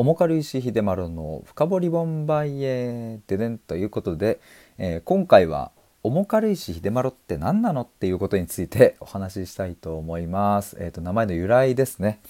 [0.00, 4.38] 重軽石秀丸の深掘りボンバイエででんということで、
[4.78, 5.72] えー、今回は
[6.04, 10.76] 重軽石秀丸って何なのっていうことについてお話ししたいと思います。
[10.78, 12.20] えっ、ー、と名前の由来ですね。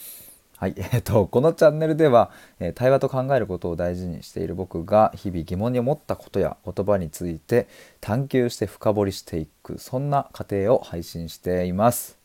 [0.57, 7.69] はい、 えーと、このチャンネルでは、えー、対話と考えることを大事にしている僕が日々疑問に思ったことや言葉について
[8.00, 12.18] 探求して深掘りしていくそんな過程を配信しています。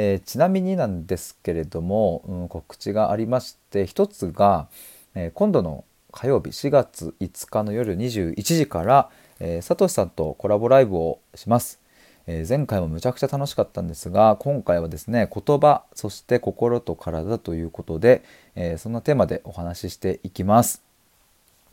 [0.00, 4.68] えー、ちなみになんですけれども、うん、告知がありまして一つが、
[5.16, 11.80] えー、今度の火曜日4月5日の夜21時から、えー、サトシさんとコラボライブをします。
[12.30, 18.22] え前回もむちゃくちゃ楽しかったんですが今回はですね言葉そして心と体ということで、
[18.54, 20.84] えそんなテーマでお話ししていきます。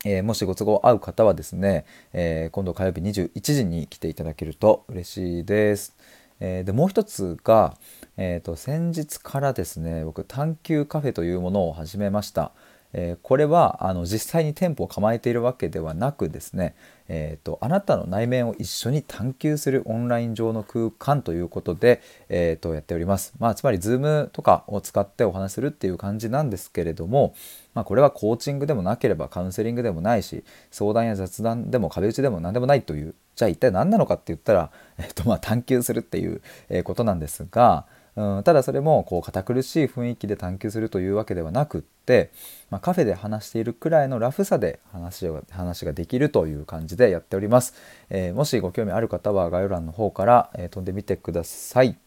[0.06, 5.96] えー、もしご都合合う方はですね、えー、今度火曜日21時に来ていただけると嬉しいです。
[6.40, 7.78] え、でもう一つが、
[8.18, 12.52] えーと、先日からですね僕探求カフェというものを始めました。
[12.98, 16.76] えー、これはあの実際に店舗を構えているわけではなくですね、
[17.10, 23.34] えーと、あなたの内面を一緒に探求するオンライン上の空間ということで、えーと、やっております。
[23.38, 27.36] まあ、つまり Zoom とかを使ってお話するっていう感じなんですけれども、
[27.74, 36.42] まあ、これはコーチングでもなければカウンセリングでもないし相談や雑談でも壁打ちでも何でもないというじゃあ一体何なのかって言ったら、 えーとまあ、探求するっていう
[36.84, 42.32] ことなんですが、うん、ただそれもこう堅苦しい雰囲気で探求するというわけではなくって、
[42.70, 47.74] まあ、カフェで話しているくらいのラフさで話を話ができるという感じでやっております、
[48.10, 51.98] えー、もしご興味ある方は概要欄の方から、えー、飛んでみてください、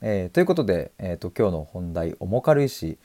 [0.00, 2.96] えー、ということで、えーと、今日の本題「重軽石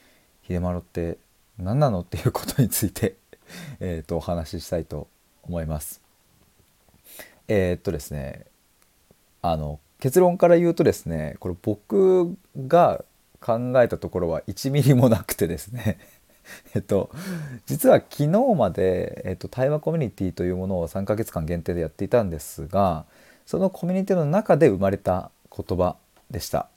[0.48, 1.18] 秀丸って
[1.58, 3.16] 何なの?」っていうことについて
[3.80, 5.08] えとお話ししたいと
[5.42, 6.09] 思います
[7.50, 8.46] えー、っとですね
[9.42, 13.04] あの結論から言うとですねこれ僕が
[13.40, 15.98] 考えたところは1ミリもなくてですね
[16.74, 17.10] えっと
[17.66, 23.04] 実は昨日まで、えっと、対話コミュニティというものを3ヶ月間限定でやっていたんですが
[23.46, 25.96] そのコミュニティの中で生まれた言葉
[26.30, 26.68] でした。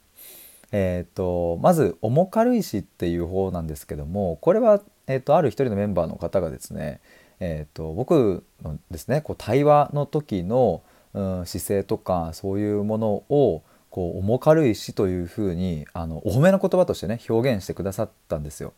[0.72, 7.00] えっとまず「重軽石」っていう方なんですけどもこれは、えっと、ある一人のメンバーの方がですね、
[7.40, 10.82] えっと、僕のですねこう対話の時の
[11.14, 18.72] うん、姿勢とかそういうものをこう重軽いしというふうにあのお褒めの言葉としてね表現してくださったんですよ。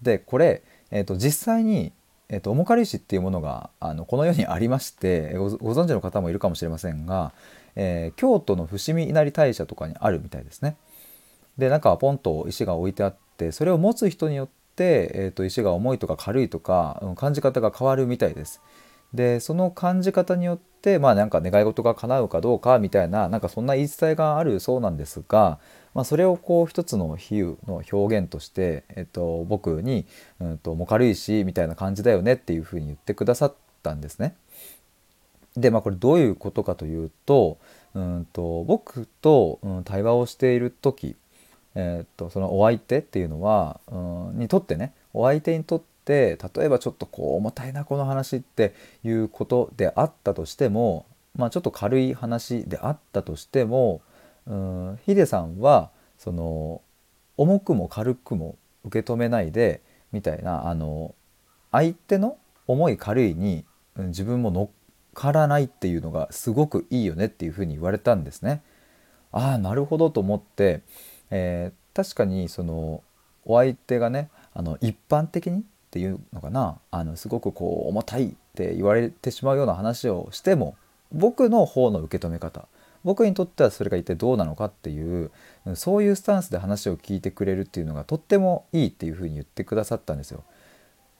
[0.00, 1.92] でこれ、えーと、実際に、
[2.28, 7.32] えーと、重軽石っていうものがあのこの世にありましてご存知の方もいるかもしれませんが、
[7.74, 10.76] えー、京都の伏見稲荷大社とかにあるみたいですね。
[11.58, 18.60] で中はポンと石が置いてあってそれを持つ人によって、えーと石が重いとか軽いとか、うん、感じ方が変わるみたいです。
[19.14, 25.58] でその感じ方によってまあなんか願い事が叶うかどうかみたいななんかそんな言い伝えがあるそうなんですが、
[25.94, 30.06] まあ、それをこう一つの比喩の表現として、えっと、僕に、
[30.40, 34.34] うんと「も軽いし」みたいな感じだよねっていうふうに言ってくださったんですね。
[35.56, 37.58] でまあこれどういうことかというと,、
[37.94, 41.16] うんと僕と、うん、対話をしている時、
[41.78, 51.04] えー、っとそのお相手っていうのは、うん、にとってねお相手にとって例えばちょっとこう重たいなこの話っていうことであったとしても、
[51.36, 54.00] まあ、ちょっと軽い話であったとしても
[54.46, 56.80] うんヒデさんはその
[57.36, 59.82] 重くも軽くも受け止めないで
[60.12, 61.14] みたいなあの
[61.72, 63.66] 相手の重い軽いに
[63.96, 64.68] 自分も乗っ
[65.12, 68.62] からないっていうのがすごくいいよねっていうふうに言われたんですね。
[69.32, 70.82] ああなるほどと思って、
[71.30, 73.02] えー、確かにその
[73.44, 80.76] お相手がねあの一般的にっていうのかなあのすごくこう重たいって言われてしまうような話をしても
[81.12, 82.66] 僕の方の受け止め方
[83.04, 85.30] 僕にとってはそれが一体どうなのかっていう
[85.74, 90.42] そういうスタンスで話を聞いてくれるっていうのがとってもいいっていうふうに言ってくださったんですよ。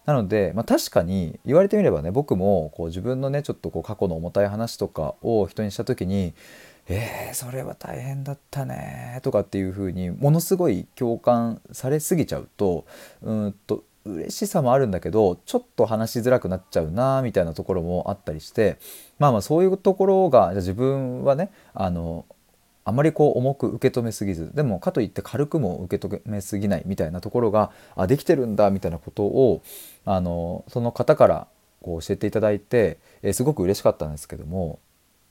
[0.05, 6.35] なので、まあ、確かに言われてみればね僕もこう自分のねちょっとこう過去の重たい話とかを人にした時に
[6.89, 12.85] 「えー、それは大変だったね」とかっていうふうにものすごい共感されすぎちゃうと
[13.23, 18.79] うんと嬉しさもあるんだけどちょっと話しづらくなっちゃうなみたいなところもあったりして
[19.19, 22.25] まあまあそういうところが自分はねあの
[22.85, 29.61] あまりこう重く受け止めすぎずでもかといって軽くも受け止めすぎないみたいなところがあできてるんだみたいなことを
[30.05, 31.49] あのその方から
[31.83, 34.79] こう教えていただいて、え、すごく嬉しかったんですけども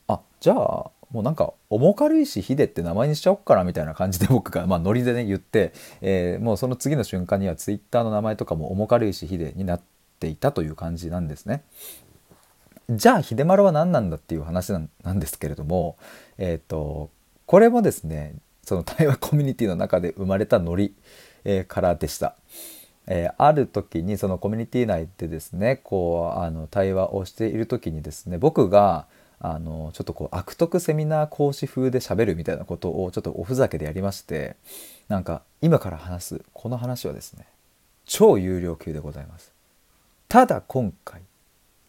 [0.07, 9.81] あじゃあもうなんか重軽石秀って名前にしちゃおっかなみたいな感じで僕が、まあ、ノリでね言って、えー、もうその次の瞬間にはツイッターの名前とかも重軽石秀になっ
[10.19, 11.63] ていたという感じなんですね。
[12.89, 14.79] じゃあ秀丸は何なんだっていう話な
[15.11, 15.97] んですけれども、
[16.37, 17.09] えーと、
[17.47, 20.93] これもですねその対話コミュニティの中で生まれたノリ、
[21.45, 22.35] えー、からでした。
[23.07, 29.05] えー、ある時にそのコミュニティ内でですねこうあの対話をしている時にですね僕が
[29.39, 34.55] あのちょっとこう悪徳セミナー講師風で喋るみたいなことをちょっとおふざけでやりまして
[35.07, 37.45] なんか今から話すこの話はですね
[38.05, 39.51] 超有料級でございます。
[40.29, 41.21] ただ今回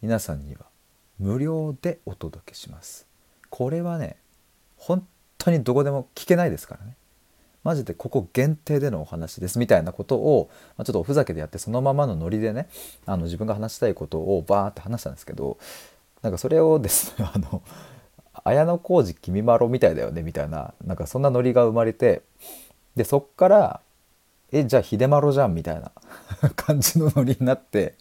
[0.01, 0.61] 皆さんには
[1.19, 3.07] 無料でお届けします。
[3.49, 4.17] これはね
[4.77, 5.05] 本
[5.37, 6.95] 当にどこでも聞けないですからね。
[7.63, 12.69] マジでここ限定でのお話ですみたいなことを、まあ、ちょっとおふざけでやってそのままのノリでね
[13.05, 15.57] あの自分が話したいことをバーって話したんですけど
[16.21, 17.61] なんかそれをですね あの
[18.43, 22.21] 綾小路きみまろみたいだよねみたいななんかそんなノリが生まれて
[22.95, 23.81] でそっから
[24.51, 25.91] えじゃあ秀丸じゃんみたいな
[26.55, 27.95] 感じのノリになって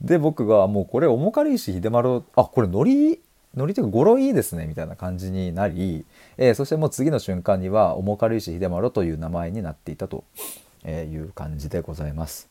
[0.00, 3.20] で僕がもうこれ重軽石秀丸あこれノリ
[3.56, 6.04] ノリというか語呂いいですねみたいな感じになり、
[6.36, 10.24] えー、そしてもう次の瞬間には重軽石秀丸という名前になっていたと
[10.86, 12.48] いう感じでございます。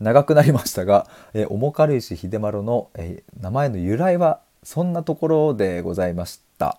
[0.00, 6.78] 長くなりましたが、 えー、重軽石秀丸の、えー、名前の由来はそんなところでございました。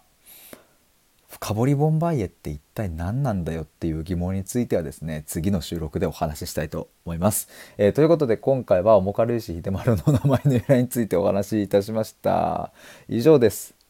[1.30, 7.48] 深掘りボンバイエって一体何なんだよっていう疑問についてはですね次の収録でお話ししたいと思います。
[7.78, 12.72] えー、ということで今回は重軽石秀丸の名前の由来についてお話しいたしました。
[13.08, 13.81] 以上です。